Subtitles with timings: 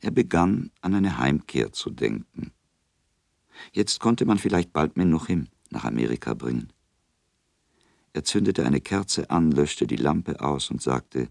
[0.00, 2.52] Er begann an eine Heimkehr zu denken.
[3.72, 6.72] Jetzt konnte man vielleicht bald Menuchim nach Amerika bringen.
[8.12, 11.28] Er zündete eine Kerze an, löschte die Lampe aus und sagte,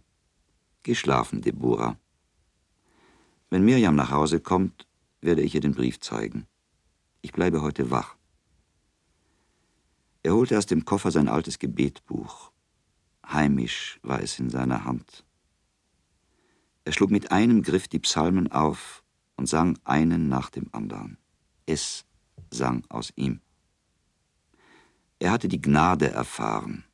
[0.83, 1.97] Geh schlafen, Deborah.
[3.49, 4.88] Wenn Mirjam nach Hause kommt,
[5.22, 6.47] werde ich ihr den Brief zeigen.
[7.22, 8.15] Ich bleibe heute wach.
[10.24, 12.52] Er holte aus dem Koffer sein altes Gebetbuch.
[13.26, 15.26] Heimisch war es in seiner Hand.
[16.88, 19.03] Er schlug mit einem Griff die Psalmen auf
[19.35, 21.17] und sang einen nach dem anderen.
[21.66, 22.05] Es
[22.49, 23.41] sang aus ihm.
[25.20, 26.85] Er hatte die Gnade erfahren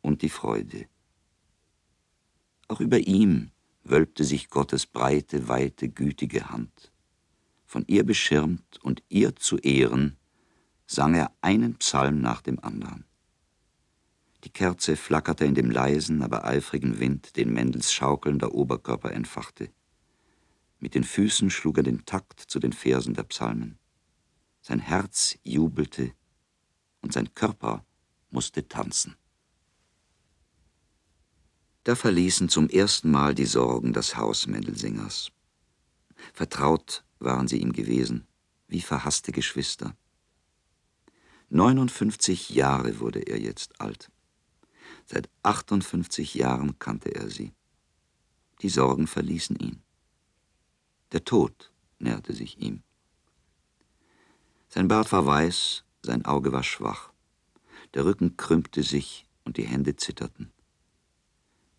[0.00, 0.86] und die Freude.
[2.68, 3.50] Auch über ihm
[3.84, 6.90] wölbte sich Gottes breite, weite, gütige Hand.
[7.66, 10.16] Von ihr beschirmt und ihr zu ehren,
[10.86, 13.04] sang er einen Psalm nach dem anderen.
[14.44, 19.70] Die Kerze flackerte in dem leisen, aber eifrigen Wind, den Mendels schaukelnder Oberkörper entfachte.
[20.80, 23.78] Mit den Füßen schlug er den Takt zu den Versen der Psalmen.
[24.60, 26.12] Sein Herz jubelte
[27.02, 27.84] und sein Körper
[28.30, 29.16] musste tanzen.
[31.84, 35.30] Da verließen zum ersten Mal die Sorgen das Haus Mendelsingers.
[36.32, 38.26] Vertraut waren sie ihm gewesen,
[38.68, 39.96] wie verhasste Geschwister.
[41.50, 44.10] 59 Jahre wurde er jetzt alt.
[45.12, 47.52] Seit 58 Jahren kannte er sie.
[48.62, 49.82] Die Sorgen verließen ihn.
[51.12, 52.82] Der Tod näherte sich ihm.
[54.70, 57.12] Sein Bart war weiß, sein Auge war schwach.
[57.92, 60.50] Der Rücken krümmte sich und die Hände zitterten.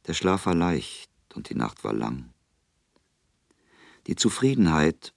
[0.05, 2.31] Der Schlaf war leicht und die Nacht war lang.
[4.05, 5.11] Die Zufriedenheit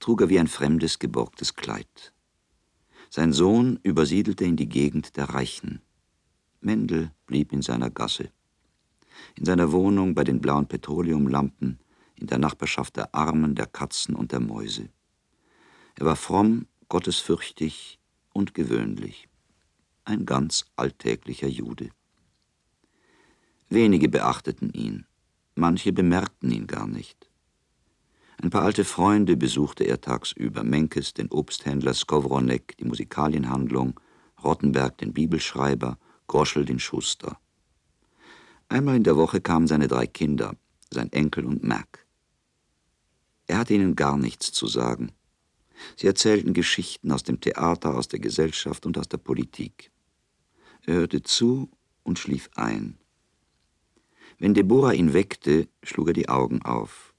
[0.00, 2.14] trug er wie ein fremdes, geborgtes Kleid.
[3.10, 5.82] Sein Sohn übersiedelte in die Gegend der Reichen.
[6.60, 8.30] Mendel blieb in seiner Gasse.
[9.36, 11.78] In seiner Wohnung bei den blauen Petroleumlampen,
[12.16, 14.88] in der Nachbarschaft der Armen, der Katzen und der Mäuse.
[15.96, 17.98] Er war fromm, gottesfürchtig
[18.32, 19.28] und gewöhnlich.
[20.04, 21.90] Ein ganz alltäglicher Jude.
[23.68, 25.06] Wenige beachteten ihn,
[25.54, 27.28] manche bemerkten ihn gar nicht.
[28.40, 33.98] Ein paar alte Freunde besuchte er tagsüber, Menkes, den Obsthändler, Skowronek, die Musikalienhandlung,
[34.42, 37.40] Rottenberg, den Bibelschreiber, Groschel, den Schuster.
[38.68, 40.54] Einmal in der Woche kamen seine drei Kinder,
[40.90, 42.06] sein Enkel und Mac.
[43.46, 45.10] Er hatte ihnen gar nichts zu sagen.
[45.96, 49.90] Sie erzählten Geschichten aus dem Theater, aus der Gesellschaft und aus der Politik.
[50.86, 51.70] Er hörte zu
[52.02, 52.98] und schlief ein.
[54.38, 57.14] Wenn Deborah ihn weckte, schlug er die Augen auf.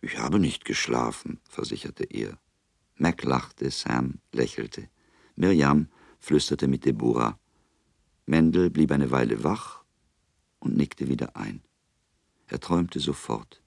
[0.00, 2.38] Ich habe nicht geschlafen, versicherte er.
[2.96, 4.88] Mac lachte, Sam lächelte.
[5.36, 5.88] Miriam
[6.18, 7.38] flüsterte mit Deborah.
[8.26, 9.82] Mendel blieb eine Weile wach
[10.60, 11.62] und nickte wieder ein.
[12.46, 13.60] Er träumte sofort.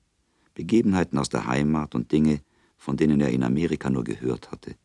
[0.53, 2.41] Begebenheiten aus der Heimat und Dinge,
[2.77, 4.75] von denen er in Amerika nur gehört hatte.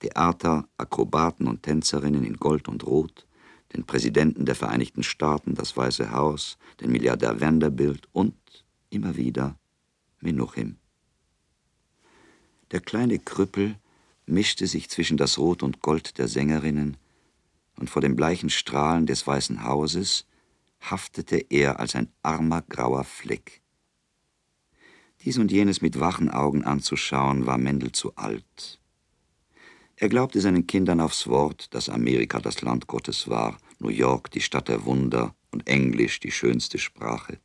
[0.00, 3.26] Theater, Akrobaten und Tänzerinnen in Gold und Rot,
[3.74, 8.34] den Präsidenten der Vereinigten Staaten, das Weiße Haus, den Milliardär Vanderbilt und
[8.90, 9.58] immer wieder
[10.20, 10.76] Menuchim.
[12.70, 13.76] Der kleine Krüppel
[14.26, 16.96] mischte sich zwischen das Rot und Gold der Sängerinnen,
[17.78, 20.26] und vor den bleichen Strahlen des Weißen Hauses
[20.80, 23.62] haftete er als ein armer grauer Fleck.
[25.24, 28.80] Dies und jenes mit wachen Augen anzuschauen, war Mendel zu alt.
[29.96, 34.40] Er glaubte seinen Kindern aufs Wort, dass Amerika das Land Gottes war, New York die
[34.40, 37.40] Stadt der Wunder und Englisch die schönste Sprache.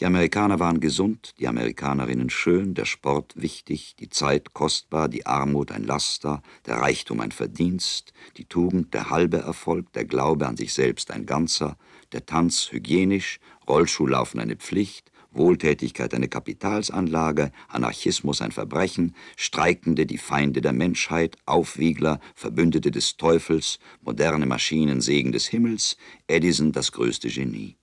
[0.00, 5.70] Die Amerikaner waren gesund, die Amerikanerinnen schön, der Sport wichtig, die Zeit kostbar, die Armut
[5.70, 10.72] ein Laster, der Reichtum ein Verdienst, die Tugend der halbe Erfolg, der Glaube an sich
[10.72, 11.76] selbst ein ganzer,
[12.12, 20.62] der Tanz hygienisch, Rollschuhlaufen eine Pflicht, Wohltätigkeit eine Kapitalsanlage, Anarchismus ein Verbrechen, Streikende die Feinde
[20.62, 27.79] der Menschheit, Aufwiegler, Verbündete des Teufels, moderne Maschinen Segen des Himmels, Edison das größte Genie.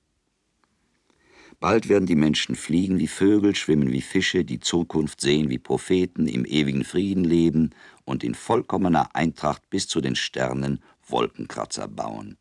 [1.59, 6.27] Bald werden die Menschen fliegen wie Vögel, schwimmen wie Fische, die Zukunft sehen wie Propheten,
[6.27, 7.71] im ewigen Frieden leben
[8.05, 12.37] und in vollkommener Eintracht bis zu den Sternen Wolkenkratzer bauen.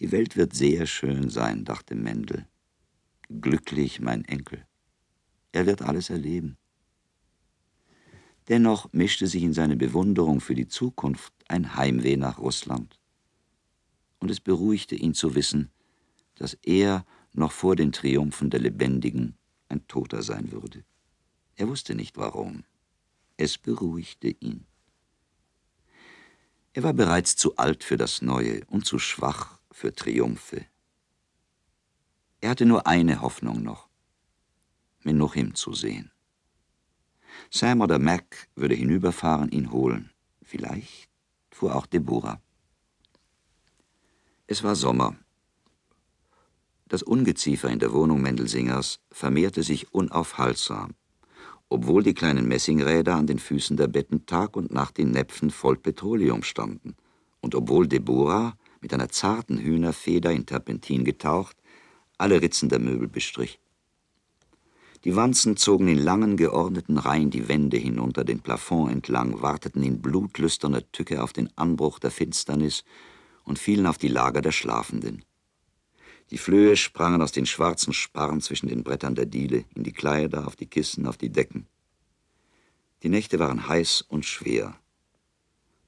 [0.00, 2.46] Die Welt wird sehr schön sein, dachte Mendel.
[3.28, 4.66] Glücklich, mein Enkel.
[5.52, 6.56] Er wird alles erleben.
[8.48, 12.98] Dennoch mischte sich in seine Bewunderung für die Zukunft ein Heimweh nach Russland.
[14.18, 15.70] Und es beruhigte ihn zu wissen,
[16.40, 17.04] dass er
[17.34, 19.36] noch vor den Triumphen der Lebendigen
[19.68, 20.84] ein Toter sein würde.
[21.54, 22.64] Er wusste nicht warum.
[23.36, 24.66] Es beruhigte ihn.
[26.72, 30.64] Er war bereits zu alt für das Neue und zu schwach für Triumphe.
[32.40, 33.90] Er hatte nur eine Hoffnung noch.
[35.02, 36.10] Menuchim zu sehen.
[37.50, 40.10] Sam oder Mac würde hinüberfahren, ihn holen.
[40.42, 41.10] Vielleicht
[41.50, 42.40] fuhr auch Deborah.
[44.46, 45.18] Es war Sommer.
[46.90, 50.96] Das Ungeziefer in der Wohnung Mendelsingers vermehrte sich unaufhaltsam,
[51.68, 55.76] obwohl die kleinen Messingräder an den Füßen der Betten Tag und Nacht in Näpfen voll
[55.76, 56.96] Petroleum standen
[57.40, 61.56] und obwohl Deborah mit einer zarten Hühnerfeder in Terpentin getaucht
[62.18, 63.60] alle Ritzen der Möbel bestrich.
[65.04, 70.02] Die Wanzen zogen in langen, geordneten Reihen die Wände hinunter, den Plafond entlang, warteten in
[70.02, 72.82] blutlüsterner Tücke auf den Anbruch der Finsternis
[73.44, 75.24] und fielen auf die Lager der Schlafenden.
[76.30, 80.46] Die Flöhe sprangen aus den schwarzen Sparren zwischen den Brettern der Diele, in die Kleider,
[80.46, 81.66] auf die Kissen, auf die Decken.
[83.02, 84.76] Die Nächte waren heiß und schwer.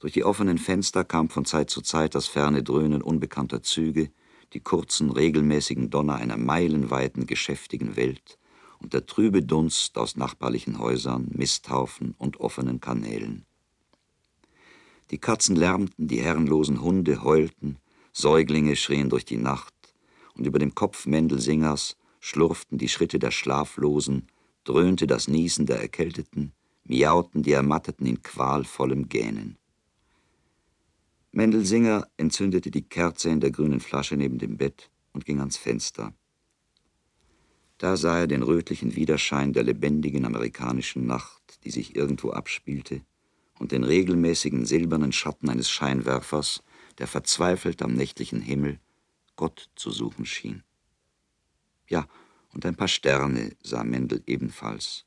[0.00, 4.10] Durch die offenen Fenster kam von Zeit zu Zeit das ferne Dröhnen unbekannter Züge,
[4.52, 8.38] die kurzen, regelmäßigen Donner einer meilenweiten, geschäftigen Welt
[8.80, 13.46] und der trübe Dunst aus nachbarlichen Häusern, Misthaufen und offenen Kanälen.
[15.12, 17.76] Die Katzen lärmten, die herrenlosen Hunde heulten,
[18.12, 19.72] Säuglinge schrien durch die Nacht,
[20.34, 24.28] und über dem Kopf Mendelsingers schlurften die Schritte der Schlaflosen,
[24.64, 26.52] dröhnte das Niesen der Erkälteten,
[26.84, 29.58] miauten die Ermatteten in qualvollem Gähnen.
[31.32, 36.12] Mendelsinger entzündete die Kerze in der grünen Flasche neben dem Bett und ging ans Fenster.
[37.78, 43.00] Da sah er den rötlichen Widerschein der lebendigen amerikanischen Nacht, die sich irgendwo abspielte,
[43.58, 46.62] und den regelmäßigen silbernen Schatten eines Scheinwerfers,
[46.98, 48.78] der verzweifelt am nächtlichen Himmel
[49.36, 50.62] Gott zu suchen schien.
[51.88, 52.08] Ja,
[52.52, 55.06] und ein paar Sterne sah Mendel ebenfalls.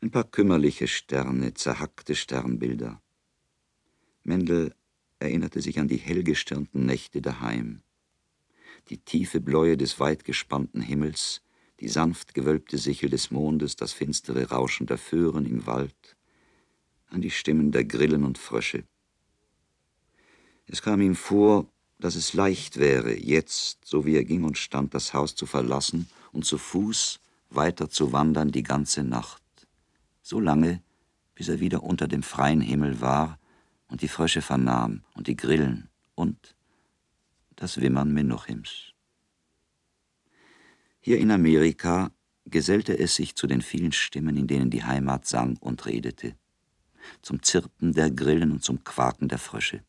[0.00, 3.00] Ein paar kümmerliche Sterne, zerhackte Sternbilder.
[4.22, 4.74] Mendel
[5.18, 7.82] erinnerte sich an die hellgestirnten Nächte daheim.
[8.88, 11.42] Die tiefe Bläue des weit gespannten Himmels,
[11.80, 16.16] die sanft gewölbte Sichel des Mondes, das finstere Rauschen der Föhren im Wald,
[17.08, 18.84] an die Stimmen der Grillen und Frösche.
[20.66, 24.94] Es kam ihm vor, dass es leicht wäre, jetzt, so wie er ging und stand,
[24.94, 27.20] das Haus zu verlassen und zu Fuß
[27.50, 29.42] weiter zu wandern die ganze Nacht,
[30.22, 30.82] so lange,
[31.34, 33.38] bis er wieder unter dem freien Himmel war
[33.88, 36.54] und die Frösche vernahm und die Grillen und
[37.56, 38.92] das Wimmern Menuchims.
[41.00, 42.10] Hier in Amerika
[42.46, 46.34] gesellte es sich zu den vielen Stimmen, in denen die Heimat sang und redete,
[47.22, 49.84] zum Zirpen der Grillen und zum Quaken der Frösche.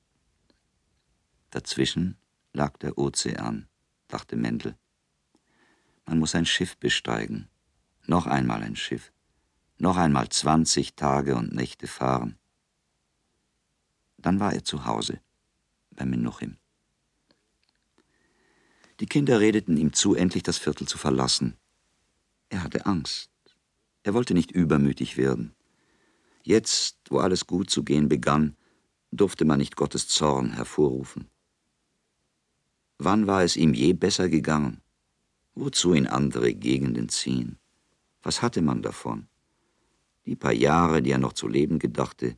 [1.55, 2.17] Dazwischen
[2.51, 3.69] lag der Ozean,
[4.09, 4.75] dachte Mendel.
[6.05, 7.47] Man muss ein Schiff besteigen,
[8.07, 9.13] noch einmal ein Schiff,
[9.77, 12.37] noch einmal zwanzig Tage und Nächte fahren.
[14.17, 15.21] Dann war er zu Hause,
[15.91, 16.57] bei Menuchim.
[18.99, 21.55] Die Kinder redeten ihm zu, endlich das Viertel zu verlassen.
[22.49, 23.31] Er hatte Angst.
[24.03, 25.55] Er wollte nicht übermütig werden.
[26.43, 28.57] Jetzt, wo alles gut zu gehen begann,
[29.11, 31.29] durfte man nicht Gottes Zorn hervorrufen.
[32.97, 34.81] Wann war es ihm je besser gegangen?
[35.53, 37.59] Wozu in andere Gegenden ziehen?
[38.23, 39.27] Was hatte man davon?
[40.25, 42.37] Die paar Jahre, die er noch zu leben gedachte,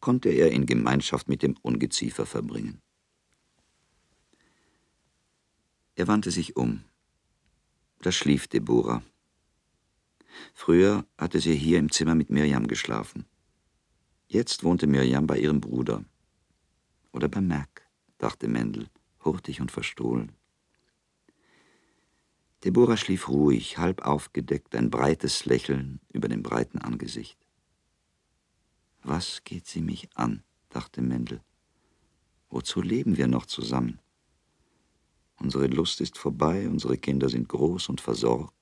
[0.00, 2.82] konnte er in Gemeinschaft mit dem Ungeziefer verbringen.
[5.94, 6.84] Er wandte sich um.
[8.00, 9.02] Da schlief Deborah.
[10.54, 13.26] Früher hatte sie hier im Zimmer mit Mirjam geschlafen.
[14.26, 16.04] Jetzt wohnte Mirjam bei ihrem Bruder.
[17.12, 18.88] Oder bei Mac, dachte Mendel,
[19.24, 20.32] hurtig und verstohlen.
[22.64, 27.38] Deborah schlief ruhig, halb aufgedeckt, ein breites Lächeln über dem breiten Angesicht.
[29.02, 30.42] Was geht sie mich an?
[30.68, 31.42] dachte Mendel.
[32.50, 33.98] Wozu leben wir noch zusammen?
[35.38, 38.54] Unsere Lust ist vorbei, unsere Kinder sind groß und versorgt.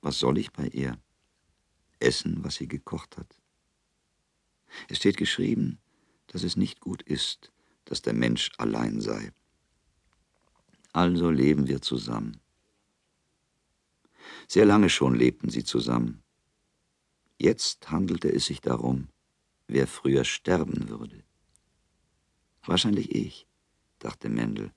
[0.00, 0.98] Was soll ich bei ihr?
[1.98, 3.40] Essen, was sie gekocht hat.
[4.88, 5.78] Es steht geschrieben,
[6.28, 7.52] dass es nicht gut ist,
[7.86, 9.32] dass der Mensch allein sei.
[10.94, 12.40] Also leben wir zusammen.
[14.46, 16.22] Sehr lange schon lebten sie zusammen.
[17.36, 19.08] Jetzt handelte es sich darum,
[19.66, 21.24] wer früher sterben würde.
[22.64, 23.48] Wahrscheinlich ich,
[23.98, 24.70] dachte Mendel.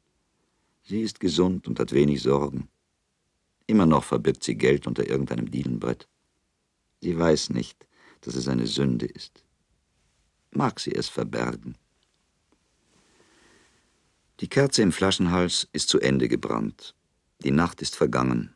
[0.82, 2.68] Sie ist gesund und hat wenig Sorgen.
[3.68, 6.10] Immer noch verbirgt sie Geld unter irgendeinem Dielenbrett.
[7.00, 7.86] Sie weiß nicht,
[8.22, 9.44] dass es eine Sünde ist.
[10.50, 11.78] Mag sie es verbergen?
[14.40, 16.94] Die Kerze im Flaschenhals ist zu Ende gebrannt.
[17.44, 18.54] Die Nacht ist vergangen.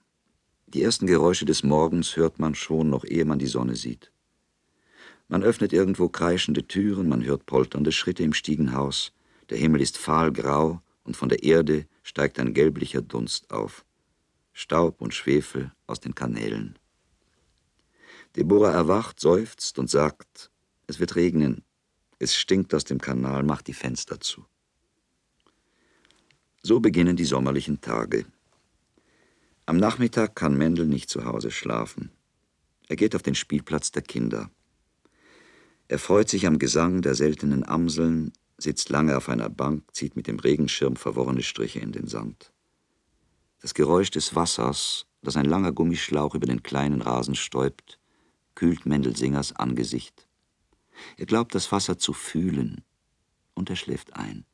[0.67, 4.11] Die ersten Geräusche des Morgens hört man schon, noch ehe man die Sonne sieht.
[5.27, 9.11] Man öffnet irgendwo kreischende Türen, man hört polternde Schritte im Stiegenhaus.
[9.49, 13.83] Der Himmel ist fahlgrau und von der Erde steigt ein gelblicher Dunst auf.
[14.53, 16.77] Staub und Schwefel aus den Kanälen.
[18.35, 20.51] Deborah erwacht, seufzt und sagt,
[20.85, 21.63] es wird regnen,
[22.19, 24.45] es stinkt aus dem Kanal, mach die Fenster zu.
[26.63, 28.25] So beginnen die sommerlichen Tage.
[29.65, 32.11] Am Nachmittag kann Mendel nicht zu Hause schlafen.
[32.87, 34.51] Er geht auf den Spielplatz der Kinder.
[35.87, 40.27] Er freut sich am Gesang der seltenen Amseln, sitzt lange auf einer Bank, zieht mit
[40.27, 42.53] dem Regenschirm verworrene Striche in den Sand.
[43.61, 47.99] Das Geräusch des Wassers, das ein langer Gummischlauch über den kleinen Rasen stäubt,
[48.53, 50.27] kühlt Mendelsingers Angesicht.
[51.17, 52.83] Er glaubt, das Wasser zu fühlen,
[53.55, 54.45] und er schläft ein.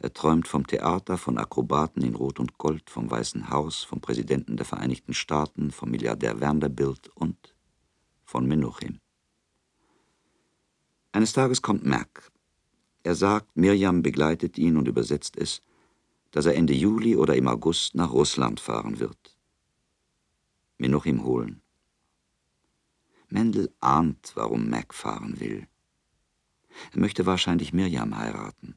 [0.00, 4.56] Er träumt vom Theater, von Akrobaten in Rot und Gold, vom Weißen Haus, vom Präsidenten
[4.56, 7.54] der Vereinigten Staaten, vom Milliardär Vanderbilt und
[8.24, 9.00] von Menuchim.
[11.10, 12.30] Eines Tages kommt Mac.
[13.02, 15.62] Er sagt, Mirjam begleitet ihn und übersetzt es,
[16.30, 19.36] dass er Ende Juli oder im August nach Russland fahren wird.
[20.76, 21.60] Menuchim holen.
[23.30, 25.66] Mendel ahnt, warum Mac fahren will.
[26.92, 28.76] Er möchte wahrscheinlich Mirjam heiraten.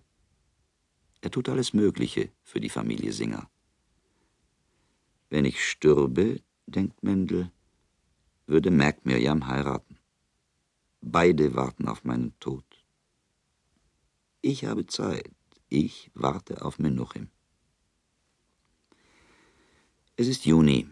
[1.22, 3.50] Er tut alles Mögliche für die Familie Singer.
[5.30, 7.52] Wenn ich stürbe, denkt Mendel,
[8.48, 9.98] würde Mac Mirjam heiraten.
[11.02, 12.66] Beide warten auf meinen Tod.
[14.42, 15.32] Ich habe Zeit.
[15.70, 17.30] Ich warte auf Menuchim.
[20.18, 20.90] Es ist Juni,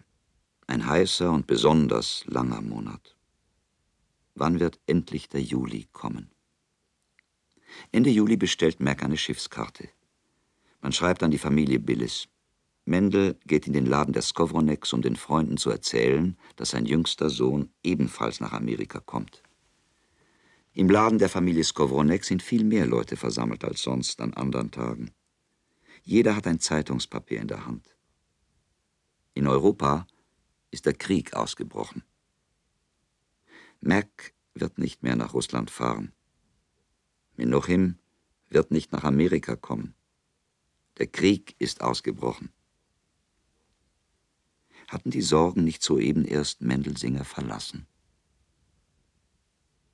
[0.68, 3.18] ein heißer und besonders langer Monat.
[4.36, 6.32] Wann wird endlich der Juli kommen?
[7.92, 9.90] Ende Juli bestellt Mac eine Schiffskarte.
[10.82, 12.28] Man schreibt an die Familie Billis.
[12.86, 17.30] Mendel geht in den Laden der Skowroneks, um den Freunden zu erzählen, dass sein jüngster
[17.30, 19.44] Sohn ebenfalls nach Amerika kommt.
[20.74, 25.12] Im Laden der Familie Skowronek sind viel mehr Leute versammelt als sonst an anderen Tagen.
[26.04, 27.96] Jeder hat ein Zeitungspapier in der Hand.
[29.34, 30.08] In Europa
[30.72, 32.04] ist der Krieg ausgebrochen.
[33.82, 36.12] Mac wird nicht mehr nach Russland fahren.
[37.36, 37.98] Menuchim
[38.50, 39.96] wird nicht nach Amerika kommen.
[41.00, 42.52] Der Krieg ist ausgebrochen.
[44.90, 47.88] Hatten die Sorgen nicht soeben erst Mendelsinger verlassen?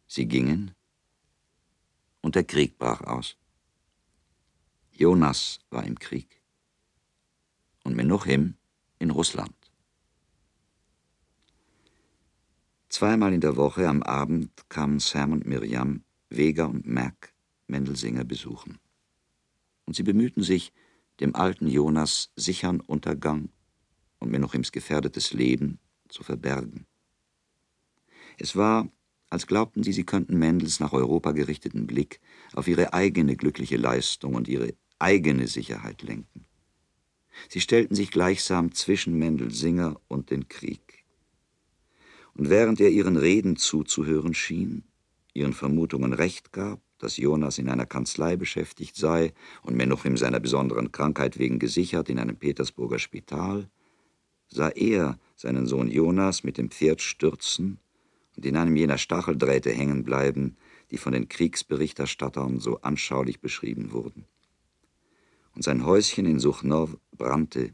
[0.07, 0.73] Sie gingen,
[2.21, 3.37] und der Krieg brach aus.
[4.91, 6.41] Jonas war im Krieg
[7.83, 8.55] und Menuchim
[8.97, 9.55] in Russland.
[12.89, 17.35] Zweimal in der Woche am Abend kamen Sam und Miriam, Vega und Mac
[17.67, 18.79] Mendelsinger besuchen.
[19.85, 20.73] Und sie bemühten sich,
[21.19, 23.49] dem alten Jonas sichern Untergang
[24.19, 25.79] und Menuchims gefährdetes Leben
[26.09, 26.85] zu verbergen.
[28.37, 28.89] Es war,
[29.29, 32.19] als glaubten sie, sie könnten Mendels nach Europa gerichteten Blick
[32.53, 36.45] auf ihre eigene glückliche Leistung und ihre eigene Sicherheit lenken.
[37.49, 41.05] Sie stellten sich gleichsam zwischen Mendelsinger und den Krieg.
[42.33, 44.83] Und während er ihren Reden zuzuhören schien,
[45.33, 49.33] ihren Vermutungen recht gab, dass Jonas in einer Kanzlei beschäftigt sei
[49.63, 53.69] und Menuchim seiner besonderen Krankheit wegen gesichert in einem Petersburger Spital,
[54.47, 57.79] sah er seinen Sohn Jonas mit dem Pferd stürzen
[58.35, 60.57] und in einem jener Stacheldrähte hängen bleiben,
[60.91, 64.25] die von den Kriegsberichterstattern so anschaulich beschrieben wurden.
[65.55, 67.73] Und sein Häuschen in Suchnow brannte.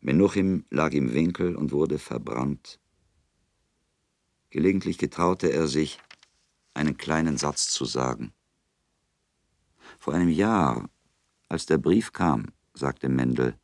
[0.00, 2.78] Menuchim lag im Winkel und wurde verbrannt.
[4.50, 5.98] Gelegentlich getraute er sich,
[6.76, 8.32] einen kleinen Satz zu sagen.
[9.98, 10.88] Vor einem Jahr,
[11.48, 13.58] als der Brief kam, sagte Mendel,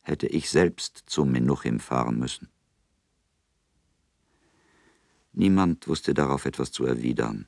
[0.00, 2.48] hätte ich selbst zum Menuchim fahren müssen.
[5.32, 7.46] Niemand wusste darauf etwas zu erwidern.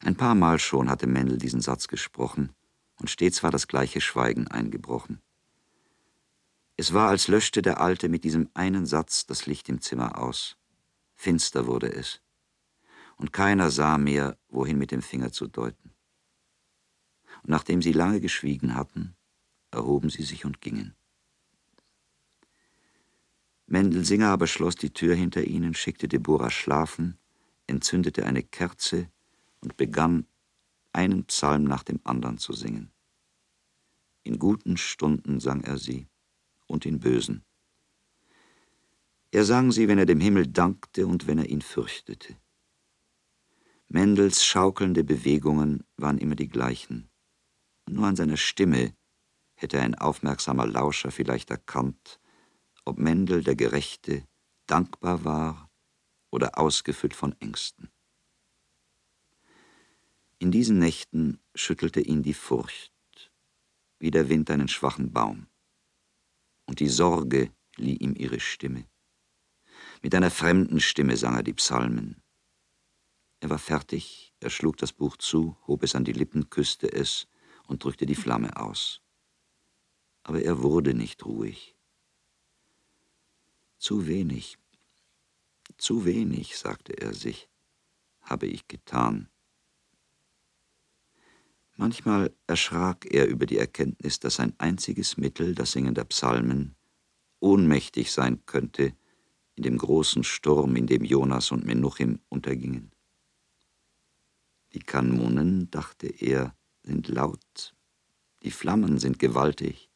[0.00, 2.52] Ein paar Mal schon hatte Mendel diesen Satz gesprochen,
[2.96, 5.22] und stets war das gleiche Schweigen eingebrochen.
[6.76, 10.56] Es war, als löschte der Alte mit diesem einen Satz das Licht im Zimmer aus.
[11.14, 12.21] Finster wurde es
[13.22, 15.94] und keiner sah mehr, wohin mit dem Finger zu deuten.
[17.44, 19.14] Und nachdem sie lange geschwiegen hatten,
[19.70, 20.96] erhoben sie sich und gingen.
[23.66, 27.16] Mendelsinger aber schloss die Tür hinter ihnen, schickte Deborah schlafen,
[27.68, 29.08] entzündete eine Kerze
[29.60, 30.26] und begann,
[30.92, 32.90] einen Psalm nach dem anderen zu singen.
[34.24, 36.08] In guten Stunden sang er sie
[36.66, 37.44] und in bösen.
[39.30, 42.41] Er sang sie, wenn er dem Himmel dankte und wenn er ihn fürchtete.
[43.94, 47.10] Mendels schaukelnde Bewegungen waren immer die gleichen.
[47.86, 48.96] Nur an seiner Stimme
[49.54, 52.18] hätte ein aufmerksamer Lauscher vielleicht erkannt,
[52.86, 54.26] ob Mendel der Gerechte
[54.66, 55.70] dankbar war
[56.30, 57.90] oder ausgefüllt von Ängsten.
[60.38, 63.30] In diesen Nächten schüttelte ihn die Furcht,
[63.98, 65.48] wie der Wind einen schwachen Baum.
[66.64, 68.86] und die Sorge lieh ihm ihre Stimme.
[70.00, 72.21] Mit einer fremden Stimme sang er die Psalmen.
[73.42, 77.26] Er war fertig, er schlug das Buch zu, hob es an die Lippen, küsste es
[77.66, 79.02] und drückte die Flamme aus.
[80.22, 81.74] Aber er wurde nicht ruhig.
[83.78, 84.58] Zu wenig,
[85.76, 87.48] zu wenig, sagte er sich,
[88.20, 89.28] habe ich getan.
[91.74, 96.76] Manchmal erschrak er über die Erkenntnis, dass sein einziges Mittel, das Singen der Psalmen,
[97.40, 98.94] ohnmächtig sein könnte
[99.56, 102.91] in dem großen Sturm, in dem Jonas und Menuchim untergingen.
[104.74, 107.74] Die Kanonen, dachte er, sind laut,
[108.42, 109.90] die Flammen sind gewaltig,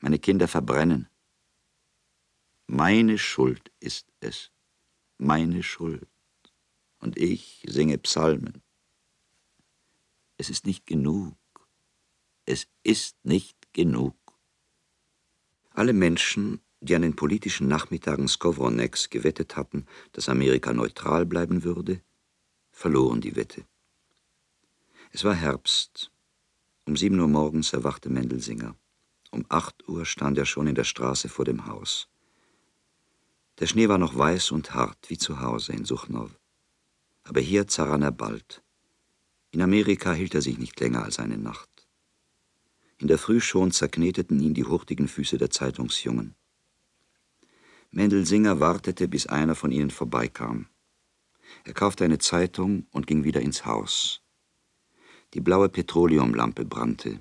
[0.00, 1.08] meine Kinder verbrennen.
[2.66, 4.50] Meine Schuld ist es,
[5.18, 6.08] meine Schuld,
[6.98, 8.62] und ich singe Psalmen.
[10.38, 11.36] Es ist nicht genug,
[12.46, 14.16] es ist nicht genug.
[15.70, 22.02] Alle Menschen, die an den politischen Nachmittagen Skowroneks gewettet hatten, dass Amerika neutral bleiben würde,
[22.70, 23.64] verloren die Wette.
[25.14, 26.10] Es war Herbst.
[26.86, 28.74] Um sieben Uhr morgens erwachte Mendelsinger.
[29.30, 32.08] Um acht Uhr stand er schon in der Straße vor dem Haus.
[33.58, 36.30] Der Schnee war noch weiß und hart, wie zu Hause in Suchnow.
[37.24, 38.62] Aber hier zerrann er bald.
[39.50, 41.86] In Amerika hielt er sich nicht länger als eine Nacht.
[42.96, 46.36] In der Früh schon zerkneteten ihn die hurtigen Füße der Zeitungsjungen.
[47.90, 50.68] Mendelsinger wartete, bis einer von ihnen vorbeikam.
[51.64, 54.22] Er kaufte eine Zeitung und ging wieder ins Haus.
[55.34, 57.20] Die blaue Petroleumlampe brannte.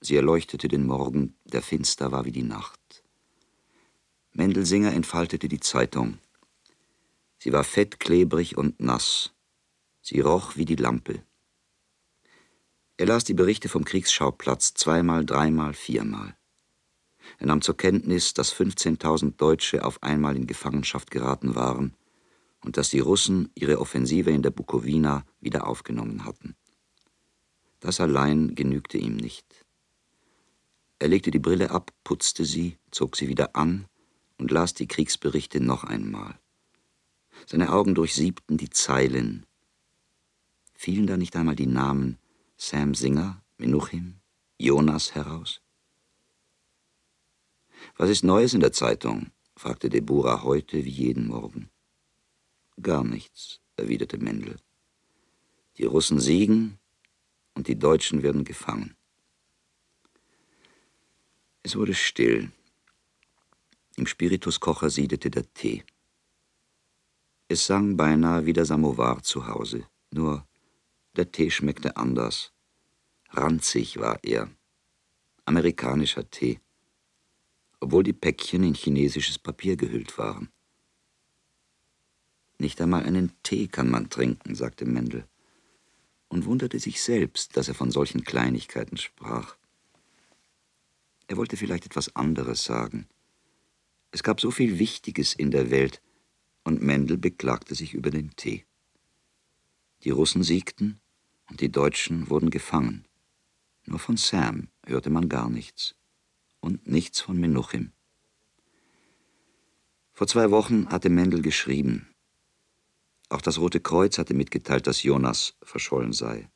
[0.00, 3.04] Sie erleuchtete den Morgen, der finster war wie die Nacht.
[4.32, 6.18] Mendelsinger entfaltete die Zeitung.
[7.38, 9.32] Sie war fettklebrig und nass.
[10.02, 11.22] Sie roch wie die Lampe.
[12.96, 16.36] Er las die Berichte vom Kriegsschauplatz zweimal, dreimal, viermal.
[17.38, 21.94] Er nahm zur Kenntnis, dass 15.000 Deutsche auf einmal in Gefangenschaft geraten waren
[22.64, 26.56] und dass die Russen ihre Offensive in der Bukowina wieder aufgenommen hatten.
[27.84, 29.66] Das allein genügte ihm nicht.
[30.98, 33.84] Er legte die Brille ab, putzte sie, zog sie wieder an
[34.38, 36.38] und las die Kriegsberichte noch einmal.
[37.44, 39.44] Seine Augen durchsiebten die Zeilen.
[40.72, 42.16] Fielen da nicht einmal die Namen
[42.56, 44.14] Sam Singer, Menuchim,
[44.56, 45.60] Jonas heraus?
[47.98, 49.30] Was ist Neues in der Zeitung?
[49.56, 51.68] fragte Deborah heute wie jeden Morgen.
[52.80, 54.56] Gar nichts, erwiderte Mendel.
[55.76, 56.78] Die Russen siegen,
[57.54, 58.96] und die Deutschen werden gefangen.
[61.62, 62.52] Es wurde still.
[63.96, 65.84] Im Spirituskocher siedete der Tee.
[67.48, 70.46] Es sang beinahe wie der Samovar zu Hause, nur
[71.16, 72.52] der Tee schmeckte anders.
[73.30, 74.50] Ranzig war er.
[75.44, 76.60] Amerikanischer Tee,
[77.80, 80.50] obwohl die Päckchen in chinesisches Papier gehüllt waren.
[82.58, 85.28] Nicht einmal einen Tee kann man trinken, sagte Mendel
[86.28, 89.56] und wunderte sich selbst, dass er von solchen Kleinigkeiten sprach.
[91.26, 93.06] Er wollte vielleicht etwas anderes sagen.
[94.10, 96.00] Es gab so viel Wichtiges in der Welt,
[96.64, 98.64] und Mendel beklagte sich über den Tee.
[100.02, 101.00] Die Russen siegten
[101.50, 103.06] und die Deutschen wurden gefangen.
[103.86, 105.94] Nur von Sam hörte man gar nichts
[106.60, 107.92] und nichts von Menuchim.
[110.12, 112.13] Vor zwei Wochen hatte Mendel geschrieben,
[113.34, 116.48] auch das Rote Kreuz hatte mitgeteilt, dass Jonas verschollen sei.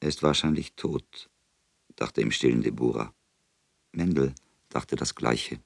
[0.00, 1.30] Er ist wahrscheinlich tot,
[1.96, 3.14] dachte im stillen Deborah.
[3.92, 4.34] Mendel
[4.70, 5.60] dachte das Gleiche.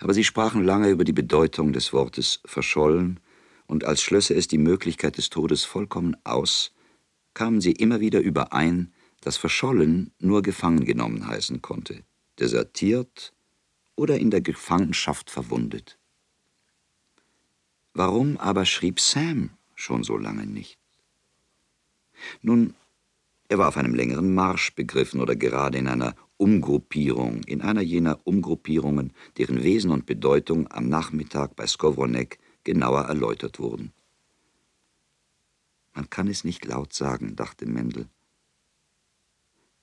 [0.00, 3.20] Aber sie sprachen lange über die Bedeutung des Wortes verschollen,
[3.66, 6.72] und als schlösse es die Möglichkeit des Todes vollkommen aus,
[7.32, 12.04] kamen sie immer wieder überein, dass verschollen nur gefangen genommen heißen konnte,
[12.38, 13.32] desertiert
[13.96, 15.98] oder in der Gefangenschaft verwundet.
[17.94, 20.78] Warum aber schrieb Sam schon so lange nicht?
[22.42, 22.74] Nun,
[23.48, 28.18] er war auf einem längeren Marsch begriffen oder gerade in einer Umgruppierung, in einer jener
[28.24, 33.92] Umgruppierungen, deren Wesen und Bedeutung am Nachmittag bei Skowronek genauer erläutert wurden.
[35.92, 38.08] Man kann es nicht laut sagen, dachte Mendel.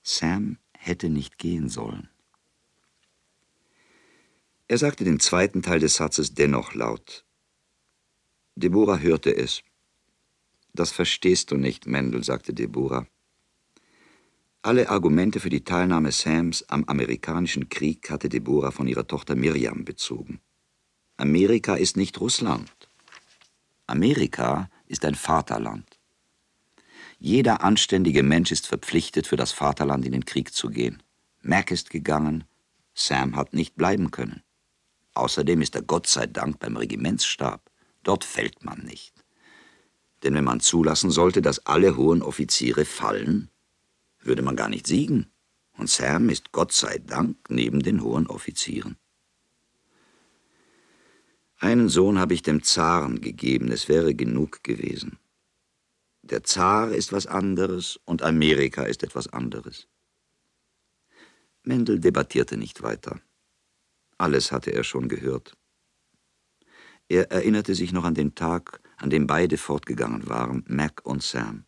[0.04, 2.10] Sam hätte nicht gehen sollen.
[4.68, 7.26] Er sagte den zweiten Teil des Satzes dennoch laut,
[8.56, 9.62] Deborah hörte es.
[10.74, 13.08] Das verstehst du nicht, Mendel, sagte Deborah.
[14.62, 19.86] Alle Argumente für die Teilnahme Sams am amerikanischen Krieg hatte Deborah von ihrer Tochter Miriam
[19.86, 20.40] bezogen.
[21.18, 22.72] Amerika ist nicht Russland.
[23.88, 25.88] Amerika ist ein Vaterland.
[27.20, 31.02] Jeder anständige Mensch ist verpflichtet, für das Vaterland in den Krieg zu gehen.
[31.42, 32.44] Mac ist gegangen,
[32.94, 34.44] Sam hat nicht bleiben können.
[35.14, 37.71] Außerdem ist er Gott sei Dank beim Regimentsstab.
[38.04, 39.14] Dort fällt man nicht.
[40.24, 43.50] Denn wenn man zulassen sollte, dass alle hohen Offiziere fallen,
[44.20, 45.32] würde man gar nicht siegen.
[45.78, 48.98] Und Sam ist Gott sei Dank neben den hohen Offizieren.
[51.58, 55.20] Einen Sohn habe ich dem Zaren gegeben, es wäre genug gewesen.
[56.24, 59.88] Der Zar ist was anderes und Amerika ist etwas anderes.
[61.64, 63.22] Mendel debattierte nicht weiter.
[64.18, 65.56] Alles hatte er schon gehört.
[67.12, 71.66] Er erinnerte sich noch an den Tag, an dem beide fortgegangen waren, Mac und Sam.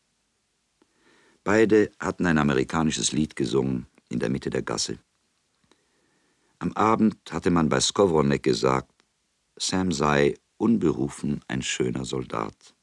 [1.44, 5.00] Beide hatten ein amerikanisches Lied gesungen in der Mitte der Gasse.
[6.60, 8.94] Am Abend hatte man bei Skowronek gesagt,
[9.58, 12.74] Sam sei unberufen ein schöner Soldat.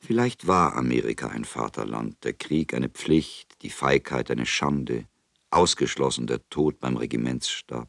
[0.00, 5.06] Vielleicht war Amerika ein Vaterland, der Krieg eine Pflicht, die Feigheit eine Schande,
[5.48, 7.88] ausgeschlossen der Tod beim Regimentsstab.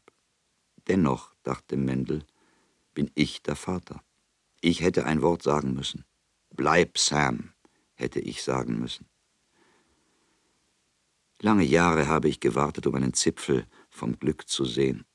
[0.87, 2.23] Dennoch, dachte Mendel,
[2.93, 4.03] bin ich der Vater.
[4.61, 6.05] Ich hätte ein Wort sagen müssen.
[6.49, 7.53] Bleib Sam,
[7.95, 9.07] hätte ich sagen müssen.
[11.41, 15.05] Lange Jahre habe ich gewartet, um einen Zipfel vom Glück zu sehen.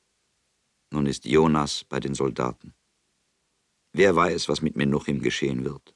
[0.91, 2.75] Nun ist Jonas bei den Soldaten.
[3.93, 5.95] Wer weiß, was mit Menuchim geschehen wird.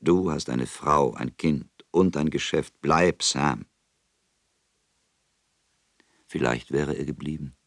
[0.00, 2.74] Du hast eine Frau, ein Kind und ein Geschäft.
[2.80, 3.66] Bleib, Sam.
[6.26, 7.57] Vielleicht wäre er geblieben.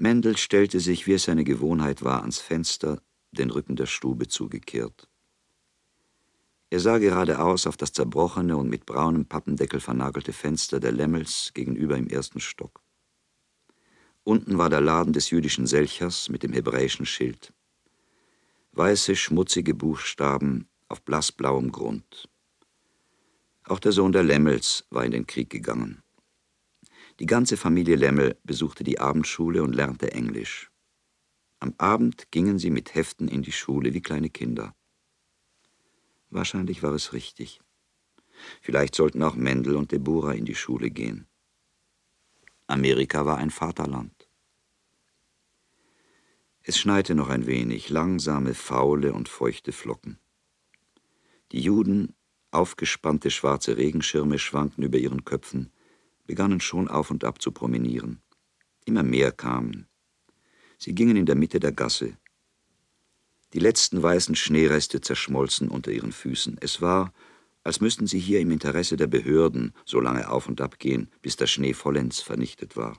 [0.00, 5.10] Mendel stellte sich, wie es seine Gewohnheit war, ans Fenster, den Rücken der Stube zugekehrt.
[6.70, 11.98] Er sah geradeaus auf das zerbrochene und mit braunem Pappendeckel vernagelte Fenster der Lemmels gegenüber
[11.98, 12.80] im ersten Stock.
[14.24, 17.52] Unten war der Laden des jüdischen Selchers mit dem hebräischen Schild.
[18.72, 22.26] Weiße, schmutzige Buchstaben auf blassblauem Grund.
[23.64, 26.02] Auch der Sohn der Lemmels war in den Krieg gegangen.
[27.20, 30.70] Die ganze Familie Lemmel besuchte die Abendschule und lernte Englisch.
[31.58, 34.74] Am Abend gingen sie mit Heften in die Schule wie kleine Kinder.
[36.30, 37.60] Wahrscheinlich war es richtig.
[38.62, 41.26] Vielleicht sollten auch Mendel und Deborah in die Schule gehen.
[42.66, 44.30] Amerika war ein Vaterland.
[46.62, 50.18] Es schneite noch ein wenig, langsame, faule und feuchte Flocken.
[51.52, 52.14] Die Juden,
[52.50, 55.70] aufgespannte schwarze Regenschirme schwankten über ihren Köpfen,
[56.30, 58.22] begannen schon auf und ab zu promenieren.
[58.84, 59.88] Immer mehr kamen.
[60.78, 62.16] Sie gingen in der Mitte der Gasse.
[63.52, 66.56] Die letzten weißen Schneereste zerschmolzen unter ihren Füßen.
[66.60, 67.12] Es war,
[67.64, 71.34] als müssten sie hier im Interesse der Behörden so lange auf und ab gehen, bis
[71.34, 72.96] der Schnee vollends vernichtet war.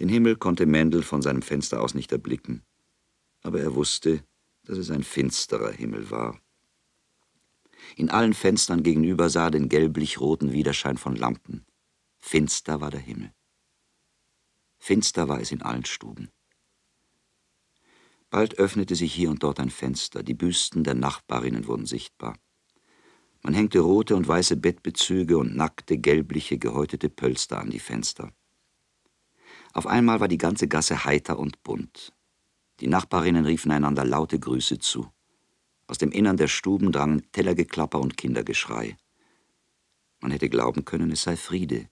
[0.00, 2.62] Den Himmel konnte Mendel von seinem Fenster aus nicht erblicken,
[3.42, 4.24] aber er wusste,
[4.64, 6.40] dass es ein finsterer Himmel war.
[7.94, 11.64] In allen Fenstern gegenüber sah den gelblich-roten Widerschein von Lampen.
[12.18, 13.32] Finster war der Himmel.
[14.78, 16.30] Finster war es in allen Stuben.
[18.30, 22.36] Bald öffnete sich hier und dort ein Fenster, die Büsten der Nachbarinnen wurden sichtbar.
[23.42, 28.32] Man hängte rote und weiße Bettbezüge und nackte, gelbliche, gehäutete Pölster an die Fenster.
[29.72, 32.12] Auf einmal war die ganze Gasse heiter und bunt.
[32.80, 35.10] Die Nachbarinnen riefen einander laute Grüße zu.
[35.86, 38.96] Aus dem Innern der Stuben drangen Tellergeklapper und Kindergeschrei.
[40.20, 41.88] Man hätte glauben können, es sei Friede.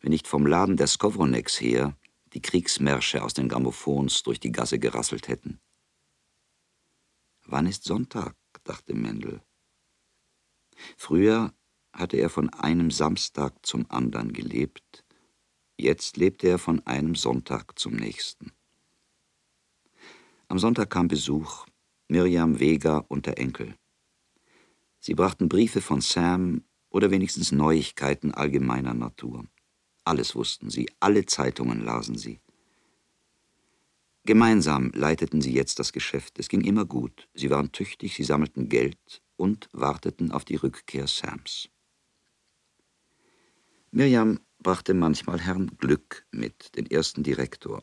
[0.00, 1.96] Wenn nicht vom Laden der Skowroneks her
[2.34, 5.60] die Kriegsmärsche aus den Grammophons durch die Gasse gerasselt hätten.
[7.44, 8.36] Wann ist Sonntag?
[8.64, 9.40] dachte Mendel.
[10.96, 11.54] Früher
[11.92, 15.04] hatte er von einem Samstag zum andern gelebt,
[15.78, 18.52] jetzt lebte er von einem Sonntag zum nächsten.
[20.48, 21.66] Am Sonntag kam Besuch,
[22.08, 23.74] Miriam, Vega und der Enkel.
[24.98, 29.44] Sie brachten Briefe von Sam oder wenigstens Neuigkeiten allgemeiner Natur.
[30.04, 32.40] Alles wussten sie, alle Zeitungen lasen sie.
[34.24, 36.38] Gemeinsam leiteten sie jetzt das Geschäft.
[36.38, 37.28] Es ging immer gut.
[37.34, 41.68] Sie waren tüchtig, sie sammelten Geld und warteten auf die Rückkehr Sams.
[43.90, 47.82] Miriam brachte manchmal Herrn Glück mit, den ersten Direktor.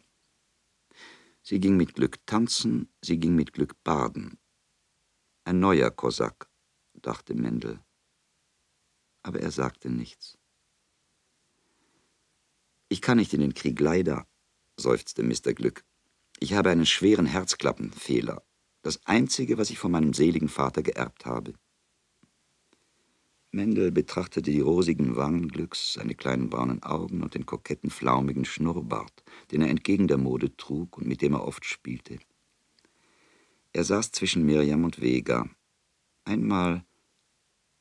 [1.48, 4.40] Sie ging mit Glück tanzen, sie ging mit Glück baden.
[5.44, 6.50] Ein neuer Kosak,
[6.96, 7.80] dachte Mendel.
[9.22, 10.40] Aber er sagte nichts.
[12.90, 14.28] Ich kann nicht in den Krieg leider,
[14.76, 15.54] seufzte Mr.
[15.54, 15.86] Glück.
[16.40, 18.44] Ich habe einen schweren Herzklappenfehler.
[18.82, 21.54] Das einzige, was ich von meinem seligen Vater geerbt habe.
[23.56, 29.24] Mendel betrachtete die rosigen Wangen Glücks, seine kleinen braunen Augen und den koketten, flaumigen Schnurrbart,
[29.52, 32.20] den er entgegen der Mode trug und mit dem er oft spielte.
[33.72, 35.50] Er saß zwischen Miriam und Vega.
[36.26, 36.86] Einmal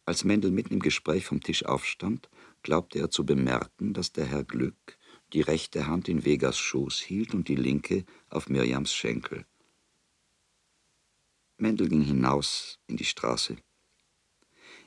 [0.06, 2.30] Als Mendel mitten im Gespräch vom Tisch aufstand,
[2.62, 4.96] glaubte er zu bemerken, dass der Herr Glück
[5.32, 9.44] die rechte Hand in Vegas Schoß hielt und die linke auf Mirjams Schenkel.
[11.56, 13.56] Mendel ging hinaus in die Straße.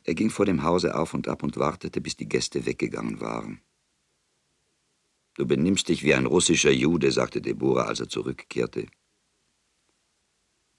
[0.07, 3.61] Er ging vor dem Hause auf und ab und wartete, bis die Gäste weggegangen waren.
[5.33, 8.87] Du benimmst dich wie ein russischer Jude, sagte Deborah, als er zurückkehrte.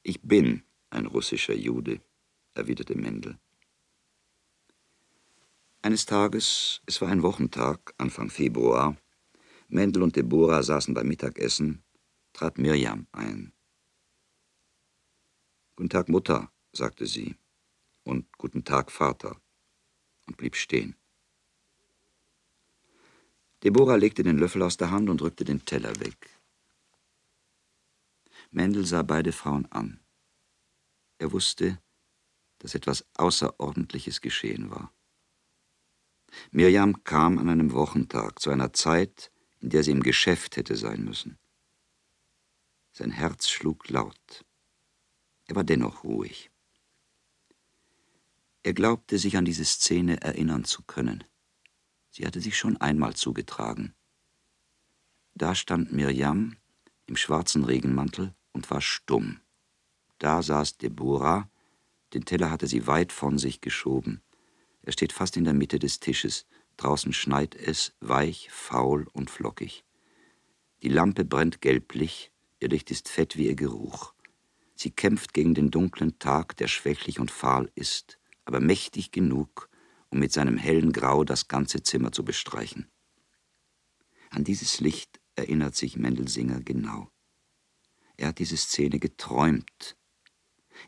[0.02, 2.00] Ich bin ein russischer Jude,
[2.54, 3.38] erwiderte Mendel.
[5.82, 8.96] Eines Tages, es war ein Wochentag, Anfang Februar,
[9.68, 11.84] Mendel und Deborah saßen beim Mittagessen,
[12.32, 13.52] trat Mirjam ein.
[15.76, 17.36] Guten Tag, Mutter, sagte sie,
[18.08, 19.40] und Guten Tag, Vater,
[20.26, 20.96] und blieb stehen.
[23.62, 26.40] Deborah legte den Löffel aus der Hand und rückte den Teller weg.
[28.50, 30.00] Mendel sah beide Frauen an.
[31.18, 31.82] Er wusste,
[32.60, 34.92] dass etwas Außerordentliches geschehen war.
[36.50, 41.04] Mirjam kam an einem Wochentag, zu einer Zeit, in der sie im Geschäft hätte sein
[41.04, 41.38] müssen.
[42.92, 44.44] Sein Herz schlug laut.
[45.46, 46.50] Er war dennoch ruhig.
[48.68, 51.24] Er glaubte, sich an diese Szene erinnern zu können.
[52.10, 53.94] Sie hatte sich schon einmal zugetragen.
[55.32, 56.58] Da stand Mirjam
[57.06, 59.40] im schwarzen Regenmantel und war stumm.
[60.18, 61.48] Da saß Deborah,
[62.12, 64.20] den Teller hatte sie weit von sich geschoben.
[64.82, 66.44] Er steht fast in der Mitte des Tisches.
[66.76, 69.86] Draußen schneit es, weich, faul und flockig.
[70.82, 74.12] Die Lampe brennt gelblich, ihr Licht ist fett wie ihr Geruch.
[74.74, 79.68] Sie kämpft gegen den dunklen Tag, der schwächlich und fahl ist, aber mächtig genug,
[80.08, 82.90] um mit seinem hellen Grau das ganze Zimmer zu bestreichen.
[84.30, 87.10] An dieses Licht erinnert sich Mendelsinger genau.
[88.16, 89.98] Er hat diese Szene geträumt.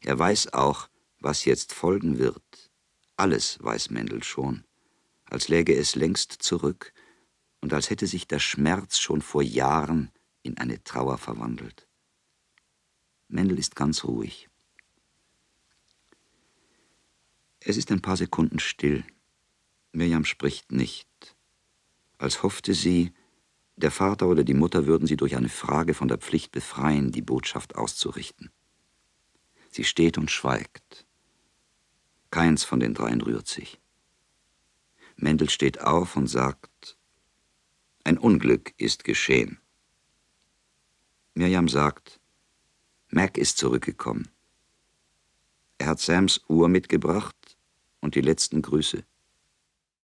[0.01, 2.71] Er weiß auch, was jetzt folgen wird.
[3.17, 4.65] Alles weiß Mendel schon,
[5.27, 6.95] als läge es längst zurück
[7.61, 10.11] und als hätte sich der Schmerz schon vor Jahren
[10.43, 11.87] in eine Trauer verwandelt.
[13.29, 14.50] Mendel ist ganz ruhig.
[17.61, 19.05] Es ist ein paar Sekunden still.
[19.93, 21.37] Mirjam spricht nicht,
[22.17, 23.13] als hoffte sie,
[23.77, 27.23] der Vater oder die Mutter würden sie durch eine Frage von der Pflicht befreien, die
[27.23, 28.51] Botschaft auszurichten.
[29.71, 31.07] Sie steht und schweigt.
[32.31, 33.81] Keins von den dreien rührt sich.
[35.17, 36.99] Mendel steht auf und sagt,
[38.05, 39.61] ein Unglück ist geschehen.
[41.35, 42.21] Mirjam sagt,
[43.09, 44.29] Mac ist zurückgekommen.
[45.79, 47.40] Er hat Sams Uhr mitgebracht
[48.01, 49.05] und die letzten Grüße.